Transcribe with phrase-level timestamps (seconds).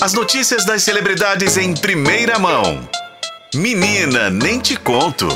[0.00, 2.88] As notícias das celebridades em primeira mão.
[3.54, 5.28] Menina, nem te conto.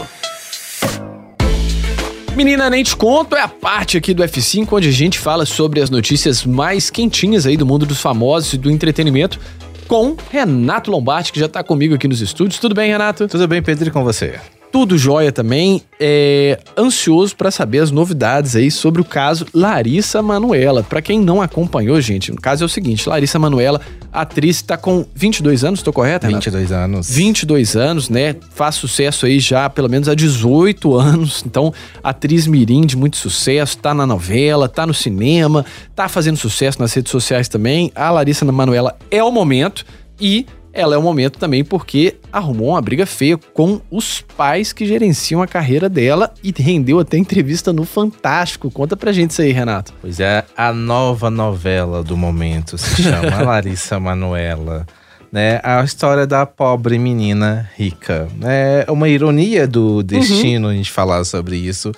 [2.34, 5.82] Menina, nem te conto é a parte aqui do F5 onde a gente fala sobre
[5.82, 9.38] as notícias mais quentinhas aí do mundo dos famosos e do entretenimento
[9.86, 12.58] com Renato Lombardi, que já tá comigo aqui nos estúdios.
[12.58, 13.28] Tudo bem, Renato?
[13.28, 14.40] Tudo bem, Pedro, e com você?
[14.74, 15.82] Tudo jóia também.
[16.00, 20.82] É, ansioso para saber as novidades aí sobre o caso Larissa Manuela.
[20.82, 23.80] Para quem não acompanhou, gente, o caso é o seguinte: Larissa Manuela,
[24.12, 26.26] atriz, está com 22 anos, tô correto?
[26.26, 27.08] 22 anos.
[27.08, 28.34] 22 anos, né?
[28.50, 31.44] Faz sucesso aí já pelo menos há 18 anos.
[31.46, 36.80] Então, atriz mirim de muito sucesso, tá na novela, tá no cinema, tá fazendo sucesso
[36.80, 37.92] nas redes sociais também.
[37.94, 39.86] A Larissa Manuela é o momento
[40.20, 40.44] e
[40.74, 45.40] ela é o momento também porque arrumou uma briga feia com os pais que gerenciam
[45.40, 48.70] a carreira dela e rendeu até entrevista no Fantástico.
[48.70, 49.94] Conta pra gente isso aí, Renato.
[50.00, 54.84] Pois é, a nova novela do momento se chama Larissa Manuela.
[55.30, 58.28] Né, a história da pobre menina rica.
[58.44, 60.72] É uma ironia do destino uhum.
[60.72, 61.90] a gente falar sobre isso.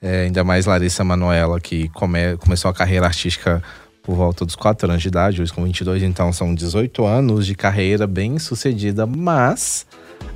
[0.00, 3.60] É, ainda mais Larissa Manuela, que come, começou a carreira artística
[4.06, 7.56] por volta dos 4 anos de idade, hoje com 22, então são 18 anos de
[7.56, 9.84] carreira bem sucedida, mas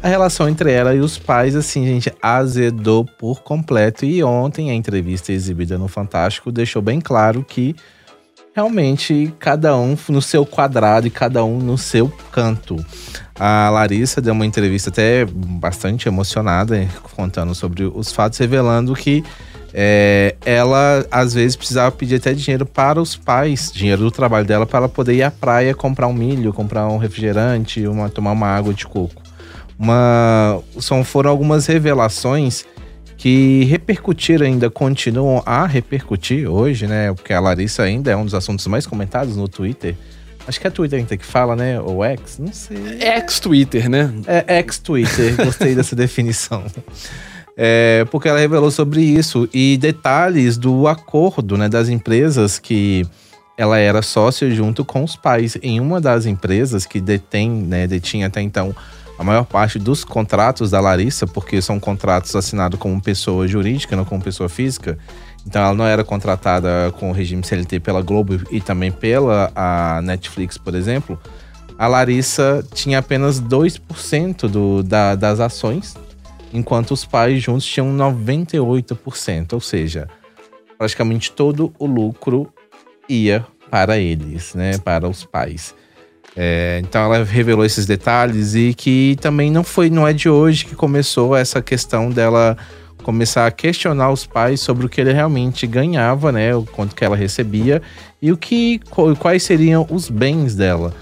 [0.03, 4.05] a relação entre ela e os pais, assim, gente, azedou por completo.
[4.05, 7.77] E ontem a entrevista exibida no Fantástico deixou bem claro que
[8.53, 12.85] realmente cada um no seu quadrado e cada um no seu canto.
[13.39, 19.23] A Larissa deu uma entrevista até bastante emocionada, contando sobre os fatos, revelando que
[19.73, 24.67] é, ela às vezes precisava pedir até dinheiro para os pais, dinheiro do trabalho dela,
[24.67, 28.49] para ela poder ir à praia comprar um milho, comprar um refrigerante, uma, tomar uma
[28.49, 29.23] água de coco.
[29.79, 32.67] Uma, são, foram algumas revelações
[33.17, 37.13] que repercutiram ainda, continuam a repercutir hoje, né?
[37.13, 39.95] Porque a Larissa ainda é um dos assuntos mais comentados no Twitter.
[40.47, 41.81] Acho que é Twitter ainda que fala, né?
[41.81, 42.39] Ou X?
[42.39, 42.79] Não sei.
[42.99, 44.11] Ex-Twitter, né?
[44.27, 45.37] É ex-Twitter.
[45.37, 46.65] Gostei dessa definição
[47.63, 53.07] é, porque ela revelou sobre isso e detalhes do acordo né, das empresas que
[53.55, 55.59] ela era sócia junto com os pais.
[55.63, 58.75] Em uma das empresas que detém, né, detinha até então
[59.19, 64.07] a maior parte dos contratos da Larissa, porque são contratos assinados como pessoa jurídica, não
[64.07, 64.99] como pessoa física.
[65.47, 70.01] Então ela não era contratada com o regime CLT pela Globo e também pela a
[70.01, 71.21] Netflix, por exemplo.
[71.79, 75.95] A Larissa tinha apenas 2% do, da, das ações
[76.53, 80.09] enquanto os pais juntos tinham 98%, ou seja,
[80.79, 82.53] praticamente todo o lucro
[83.09, 85.75] ia para eles, né, para os pais.
[86.37, 90.65] É, então ela revelou esses detalhes e que também não foi, não é de hoje
[90.65, 92.57] que começou essa questão dela
[93.03, 97.05] começar a questionar os pais sobre o que ele realmente ganhava, né, o quanto que
[97.05, 97.83] ela recebia
[98.21, 98.81] e o que
[99.19, 100.95] quais seriam os bens dela.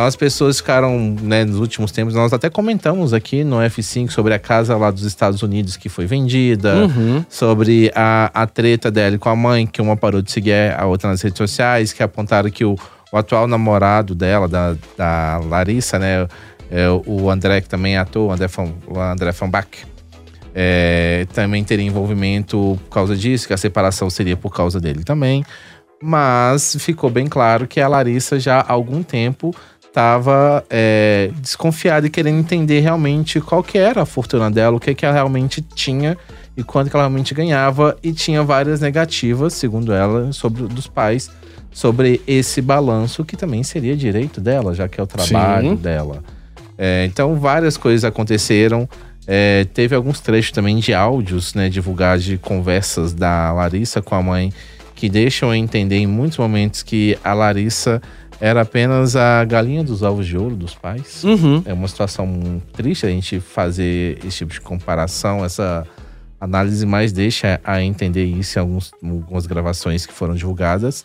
[0.00, 4.32] Então as pessoas ficaram, né, nos últimos tempos, nós até comentamos aqui no F5 sobre
[4.32, 7.22] a casa lá dos Estados Unidos que foi vendida, uhum.
[7.28, 11.10] sobre a, a treta dela com a mãe, que uma parou de seguir a outra
[11.10, 12.76] nas redes sociais, que apontaram que o,
[13.12, 16.26] o atual namorado dela, da, da Larissa, né,
[16.70, 18.46] é, o André, que também é ator, o André,
[18.86, 19.84] o André Fambach,
[20.54, 25.44] é, também teria envolvimento por causa disso, que a separação seria por causa dele também.
[26.02, 29.54] Mas ficou bem claro que a Larissa já há algum tempo
[29.90, 34.94] estava é, desconfiada e querendo entender realmente qual que era a fortuna dela, o que,
[34.94, 36.16] que ela realmente tinha
[36.56, 37.96] e quanto que ela realmente ganhava.
[38.02, 41.30] E tinha várias negativas, segundo ela, sobre dos pais,
[41.72, 45.76] sobre esse balanço que também seria direito dela, já que é o trabalho Sim.
[45.76, 46.22] dela.
[46.78, 48.88] É, então, várias coisas aconteceram.
[49.26, 54.22] É, teve alguns trechos também de áudios, né, divulgados de conversas da Larissa com a
[54.22, 54.52] mãe,
[54.94, 58.00] que deixam entender em muitos momentos que a Larissa
[58.40, 61.22] era apenas a galinha dos ovos de ouro dos pais.
[61.22, 61.62] Uhum.
[61.66, 65.86] É uma situação triste a gente fazer esse tipo de comparação, essa
[66.40, 71.04] análise mais deixa a entender isso em alguns, algumas gravações que foram divulgadas.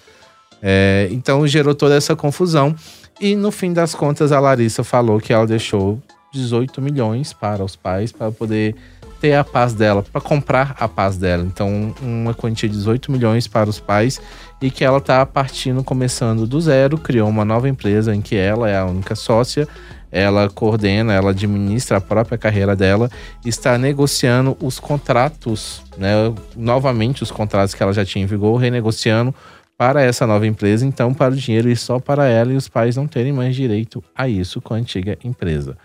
[0.61, 2.73] É, então gerou toda essa confusão.
[3.19, 6.01] E no fim das contas, a Larissa falou que ela deixou
[6.35, 8.75] 18 milhões para os pais para poder
[9.19, 11.43] ter a paz dela, para comprar a paz dela.
[11.43, 14.21] Então, uma quantia de 18 milhões para os pais
[14.61, 18.69] e que ela está partindo, começando do zero, criou uma nova empresa em que ela
[18.69, 19.67] é a única sócia,
[20.11, 23.09] ela coordena, ela administra a própria carreira dela,
[23.45, 26.13] está negociando os contratos, né,
[26.55, 29.33] novamente os contratos que ela já tinha em vigor, renegociando
[29.77, 32.95] para essa nova empresa, então para o dinheiro ir só para ela e os pais
[32.95, 35.77] não terem mais direito a isso com a antiga empresa.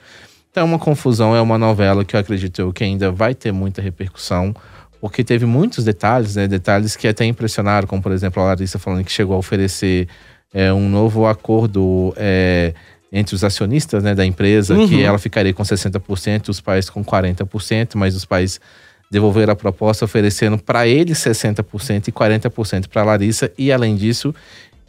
[0.51, 3.81] Então, é uma confusão, é uma novela que eu acredito que ainda vai ter muita
[3.81, 4.55] repercussão,
[5.01, 6.49] porque teve muitos detalhes, né?
[6.49, 10.09] Detalhes que até impressionaram, como por exemplo a Larissa falando que chegou a oferecer
[10.53, 12.75] é, um novo acordo é,
[13.13, 14.89] entre os acionistas né, da empresa, Uhum.
[14.89, 18.61] que ela ficaria com 60%, os pais com 40%, mas os pais
[19.11, 23.51] devolveram a proposta oferecendo para ele 60% e 40% para a Larissa.
[23.59, 24.33] E além disso,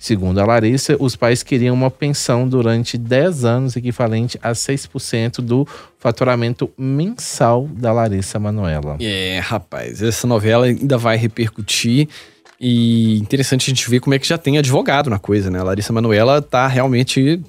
[0.02, 5.68] segundo a Larissa, os pais queriam uma pensão durante 10 anos, equivalente a 6% do
[6.00, 8.98] faturamento mensal da Larissa Manuela.
[9.00, 12.10] É, rapaz, essa novela ainda vai repercutir.
[12.60, 15.60] E interessante a gente ver como é que já tem advogado na coisa, né?
[15.60, 17.40] A Larissa Manoela tá realmente,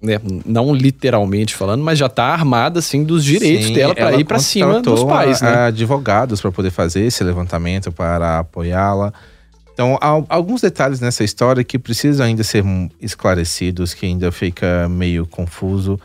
[0.00, 4.20] né, não literalmente falando, mas já tá armada, assim, dos direitos Sim, dela pra ela
[4.20, 5.66] ir pra cima dos pais, né?
[5.66, 9.12] advogados para poder fazer esse levantamento, para apoiá-la.
[9.78, 12.64] Então, há alguns detalhes nessa história que precisam ainda ser
[13.00, 16.00] esclarecidos, que ainda fica meio confuso.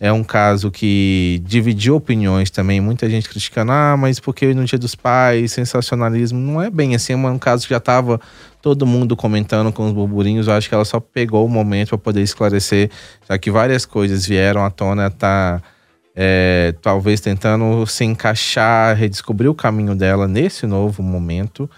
[0.00, 4.78] É um caso que dividiu opiniões também, muita gente criticando, ah, mas porque no Dia
[4.78, 8.18] dos Pais, sensacionalismo, não é bem assim, é um caso que já estava
[8.62, 11.98] todo mundo comentando com os burburinhos, eu acho que ela só pegou o momento para
[11.98, 12.90] poder esclarecer,
[13.28, 15.60] já que várias coisas vieram à tona, tá
[16.16, 21.68] é, talvez tentando se encaixar, redescobrir o caminho dela nesse novo momento.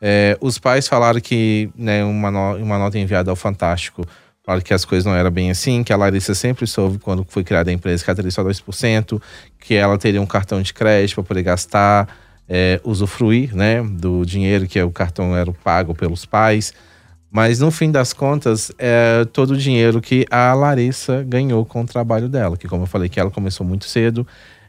[0.00, 4.04] É, os pais falaram que, né, uma, no- uma nota enviada ao Fantástico,
[4.44, 7.44] falaram que as coisas não eram bem assim, que a Larissa sempre soube quando foi
[7.44, 9.20] criada a empresa que ela teria só 2%,
[9.60, 12.08] que ela teria um cartão de crédito para poder gastar,
[12.48, 16.72] é, usufruir né, do dinheiro que o cartão era pago pelos pais.
[17.30, 21.86] Mas no fim das contas, é todo o dinheiro que a Larissa ganhou com o
[21.86, 22.56] trabalho dela.
[22.56, 24.26] Que, como eu falei, que ela começou muito cedo,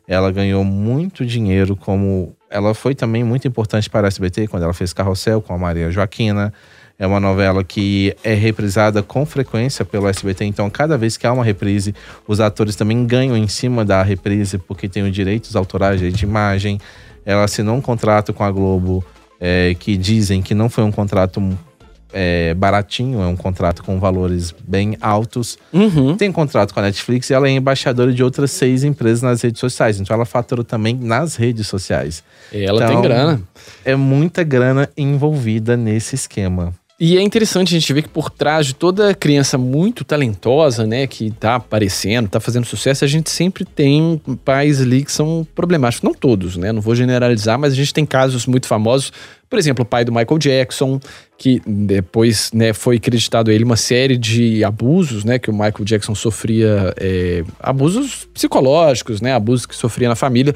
[0.07, 2.35] ela ganhou muito dinheiro como.
[2.51, 5.89] Ela foi também muito importante para a SBT quando ela fez Carrossel com a Maria
[5.89, 6.53] Joaquina.
[7.00, 11.33] É uma novela que é reprisada com frequência pelo SBT, então cada vez que há
[11.33, 11.95] uma reprise,
[12.27, 16.80] os atores também ganham em cima da reprise, porque tem os direitos autorais de imagem.
[17.25, 19.03] Ela assinou um contrato com a Globo
[19.39, 21.42] é, que dizem que não foi um contrato
[22.13, 25.57] é, baratinho, é um contrato com valores bem altos.
[25.71, 26.15] Uhum.
[26.15, 29.59] Tem contrato com a Netflix e ela é embaixadora de outras seis empresas nas redes
[29.59, 29.99] sociais.
[29.99, 32.23] Então ela faturou também nas redes sociais.
[32.51, 33.41] Ela Então, tem grana.
[33.85, 36.73] É muita grana envolvida nesse esquema.
[37.03, 41.07] E é interessante a gente ver que por trás de toda criança muito talentosa, né,
[41.07, 46.07] que tá aparecendo, tá fazendo sucesso, a gente sempre tem pais ali que são problemáticos.
[46.07, 46.71] Não todos, né?
[46.71, 49.12] Não vou generalizar, mas a gente tem casos muito famosos.
[49.50, 51.00] Por exemplo, o pai do Michael Jackson,
[51.39, 55.39] que depois né, foi acreditado ele uma série de abusos, né?
[55.39, 59.33] Que o Michael Jackson sofria é, abusos psicológicos, né?
[59.33, 60.53] Abusos que sofria na família.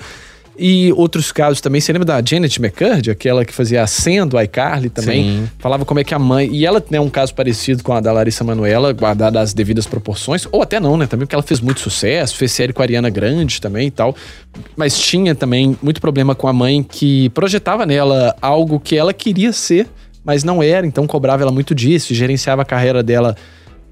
[0.57, 4.39] E outros casos também, você lembra da Janet McCurdy, aquela que fazia a senha do
[4.39, 5.23] iCarly também?
[5.23, 5.49] Sim.
[5.59, 6.49] Falava como é que a mãe.
[6.51, 10.47] E ela tem um caso parecido com a da Larissa Manoela, guardada as devidas proporções,
[10.51, 11.07] ou até não, né?
[11.07, 14.15] Também porque ela fez muito sucesso, fez série com a Ariana Grande também e tal.
[14.77, 19.51] Mas tinha também muito problema com a mãe que projetava nela algo que ela queria
[19.51, 19.87] ser,
[20.23, 23.35] mas não era, então cobrava ela muito disso, gerenciava a carreira dela.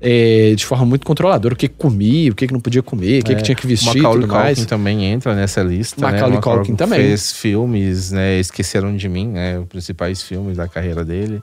[0.06, 3.22] É, de forma muito controladora, o que que comia, o que que não podia comer,
[3.22, 4.58] o que, É, que tinha que vestir e Macaulay tudo mais.
[4.58, 6.42] Culkin também entra nessa lista, Macaulay né?
[6.42, 7.00] Culkin também.
[7.00, 8.38] Fez filmes, né?
[8.38, 9.58] Esqueceram de mim, né?
[9.60, 11.42] Os principais filmes da carreira dele.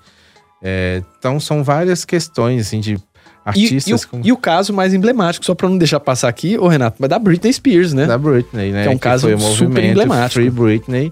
[0.63, 3.01] É, então são várias questões, assim, de E,
[3.47, 6.59] artistas e o, com- e o caso mais emblemático, só pra não deixar passar aqui,
[6.59, 8.05] ô Renato, mas da Britney Spears, né?
[8.07, 8.83] da Britney, né?
[8.83, 10.35] Que é um caso foi o super emblemático.
[10.35, 11.11] Free Britney.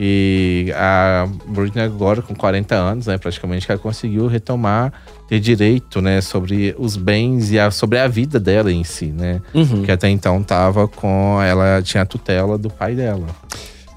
[0.00, 3.18] Que a Britney agora, com 40 anos, né?
[3.18, 4.94] Praticamente, que ela conseguiu retomar,
[5.28, 6.22] ter direito, né?
[6.22, 9.42] Sobre os bens e a, sobre a vida dela em si, né?
[9.52, 9.82] Uhum.
[9.82, 11.38] Que até então tava com...
[11.42, 13.26] Ela tinha a tutela do pai dela.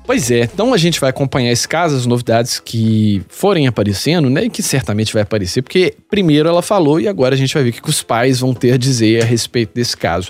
[0.06, 4.44] Pois é, então a gente vai acompanhar esse caso, as novidades que forem aparecendo, né?
[4.44, 7.70] E que certamente vai aparecer, porque primeiro ela falou e agora a gente vai ver
[7.70, 10.30] o que os pais vão ter a dizer a respeito desse caso.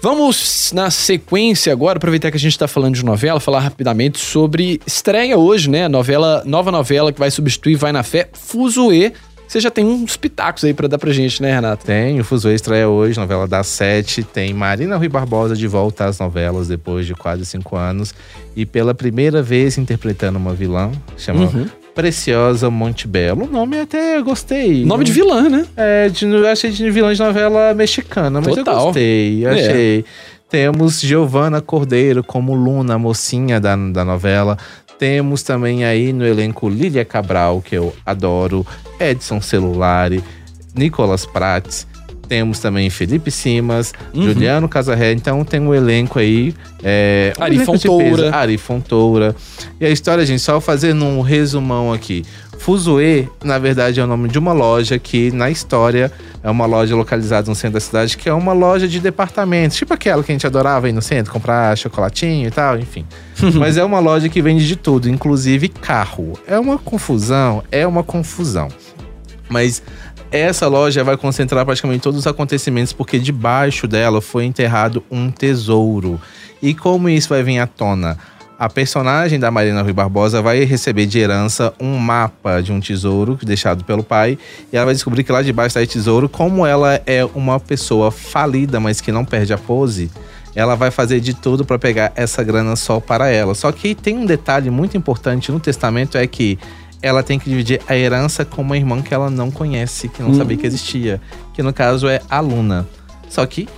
[0.00, 4.80] Vamos na sequência agora, aproveitar que a gente está falando de novela, falar rapidamente sobre
[4.86, 5.88] estreia hoje, né?
[5.88, 9.12] Novela, nova novela que vai substituir Vai na Fé, Fuzue.
[9.48, 11.84] Você já tem uns pitacos aí pra dar pra gente, né, Renato?
[11.84, 14.22] Tem, o Fuzue estreia hoje, novela das sete.
[14.22, 18.14] Tem Marina Rui Barbosa de volta às novelas depois de quase cinco anos.
[18.54, 21.66] E pela primeira vez interpretando uma vilã, chama Uhum.
[21.98, 23.44] Preciosa Montebello.
[23.44, 24.84] O nome até gostei.
[24.84, 25.66] Nome de vilã, né?
[25.76, 28.78] É, de, achei de vilã de novela mexicana, mas Total.
[28.78, 29.44] eu gostei.
[29.44, 29.50] É.
[29.50, 30.04] Achei.
[30.48, 34.56] Temos Giovanna Cordeiro como Luna, a mocinha da, da novela.
[34.96, 38.64] Temos também aí no elenco Lília Cabral, que eu adoro,
[39.00, 40.22] Edson Celulari,
[40.76, 41.84] Nicolas Prates.
[42.28, 44.22] Temos também Felipe Simas, Uhum.
[44.22, 45.12] Juliano Casarré.
[45.12, 46.54] Então tem um elenco aí.
[46.82, 48.36] É, um Ari elenco Fontoura.
[48.36, 49.34] Ari Fontoura.
[49.80, 52.24] E a história, gente, só fazendo um resumão aqui.
[52.58, 56.10] Fuzue, na verdade, é o nome de uma loja que, na história,
[56.42, 59.76] é uma loja localizada no centro da cidade, que é uma loja de departamentos.
[59.76, 63.06] Tipo aquela que a gente adorava ir no centro, comprar chocolatinho e tal, enfim.
[63.54, 66.32] Mas é uma loja que vende de tudo, inclusive carro.
[66.48, 68.68] É uma confusão, é uma confusão.
[69.48, 69.80] Mas
[70.30, 76.20] essa loja vai concentrar praticamente todos os acontecimentos, porque debaixo dela foi enterrado um tesouro.
[76.60, 78.18] E como isso vai vir à tona?
[78.58, 83.38] A personagem da Marina Rui Barbosa vai receber de herança um mapa de um tesouro
[83.40, 84.36] deixado pelo pai.
[84.72, 86.28] E ela vai descobrir que lá debaixo está esse tesouro.
[86.28, 90.10] Como ela é uma pessoa falida, mas que não perde a pose,
[90.56, 93.54] ela vai fazer de tudo para pegar essa grana só para ela.
[93.54, 96.58] Só que tem um detalhe muito importante no testamento: é que
[97.02, 100.34] ela tem que dividir a herança com uma irmã que ela não conhece, que não
[100.34, 101.20] sabia que existia.
[101.54, 102.86] Que no caso é a Luna.
[103.28, 103.68] Só que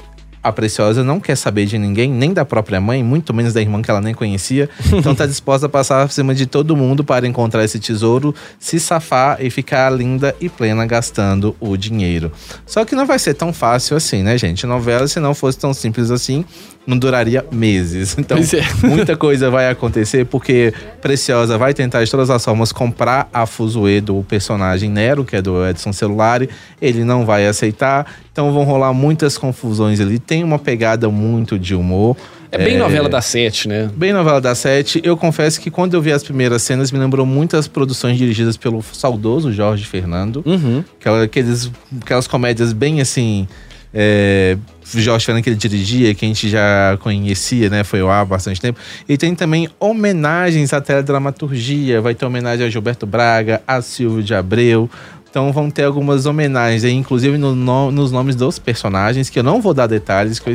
[0.43, 3.83] a Preciosa não quer saber de ninguém, nem da própria mãe, muito menos da irmã
[3.83, 4.69] que ela nem conhecia.
[5.01, 8.79] Então tá disposta a passar por cima de todo mundo para encontrar esse tesouro, se
[8.79, 12.33] safar e ficar linda e plena gastando o dinheiro.
[12.67, 14.67] Só que não vai ser tão fácil assim, né, gente?
[14.67, 16.45] Novela, se não fosse tão simples assim,
[16.91, 18.17] não duraria meses.
[18.21, 18.43] Então, é.
[18.87, 24.01] muita coisa vai acontecer, porque Preciosa vai tentar de todas as formas comprar a Fuzue
[24.01, 26.49] do personagem Nero, que é do Edson Celulari.
[26.81, 28.07] Ele não vai aceitar.
[28.31, 30.19] Então vão rolar muitas confusões ali.
[30.19, 32.17] Tem uma pegada muito de humor.
[32.53, 32.79] É bem é...
[32.79, 33.89] novela da sete, né?
[33.97, 35.01] Bem novela da sete.
[35.03, 38.83] Eu confesso que quando eu vi as primeiras cenas, me lembrou muitas produções dirigidas pelo
[38.83, 40.43] saudoso Jorge Fernando.
[40.45, 40.85] Uhum.
[41.01, 41.71] Aquelas,
[42.03, 43.49] aquelas comédias bem assim
[43.93, 44.57] é,
[44.95, 47.85] Jorge Fernando que ele dirigia, que a gente já conhecia, né?
[47.85, 48.79] Foi há bastante tempo.
[49.09, 52.01] E tem também homenagens à teledramaturgia.
[52.01, 54.91] Vai ter homenagem a Gilberto Braga, a Silvio de Abreu.
[55.31, 59.45] Então vão ter algumas homenagens aí, inclusive no, no, nos nomes dos personagens, que eu
[59.45, 60.55] não vou dar detalhes, que eu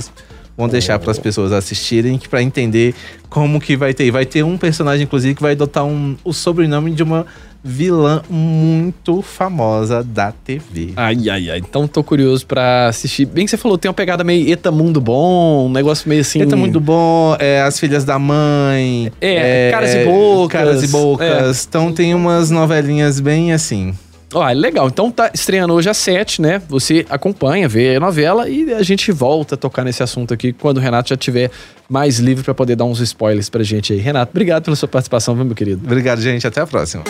[0.58, 2.94] vão deixar para as pessoas assistirem para entender
[3.30, 4.10] como que vai ter.
[4.12, 7.26] Vai ter um personagem, inclusive, que vai adotar um, o sobrenome de uma
[7.68, 10.94] vilã muito famosa da TV.
[10.96, 11.58] Ai, ai, ai.
[11.58, 13.26] Então tô curioso pra assistir.
[13.26, 16.44] Bem que você falou, tem uma pegada meio Eta Mundo Bom, um negócio meio assim.
[16.44, 19.12] Eta Mundo Bom, é, As Filhas da Mãe.
[19.20, 20.52] É, é Caras e Bocas.
[20.52, 21.64] Caras e Bocas.
[21.64, 21.66] É.
[21.68, 23.96] Então tem umas novelinhas bem assim.
[24.36, 24.90] Ó, legal.
[24.90, 26.62] Então tá estreando hoje às 7, né?
[26.68, 30.76] Você acompanha, vê a novela e a gente volta a tocar nesse assunto aqui quando
[30.78, 31.50] o Renato já tiver
[31.88, 34.00] mais livre para poder dar uns spoilers pra gente aí.
[34.00, 35.82] Renato, obrigado pela sua participação, meu querido?
[35.86, 36.46] Obrigado, gente.
[36.46, 37.06] Até a próxima.